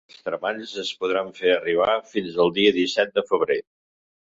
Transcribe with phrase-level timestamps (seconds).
[0.11, 3.63] Els treballs es podran fer arribar fins el dia disset de febrer.